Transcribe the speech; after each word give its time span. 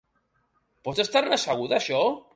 Pots 0.87 1.03
estar-ne 1.05 1.41
segur 1.47 1.71
d'això? 1.75 2.05